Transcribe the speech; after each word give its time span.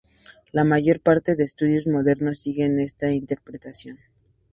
La 0.51 0.63
mayor 0.63 0.99
parte 0.99 1.35
de 1.35 1.43
estudios 1.43 1.85
modernos 1.85 2.39
siguen 2.39 2.79
esta 2.79 3.11
interpretación. 3.11 3.99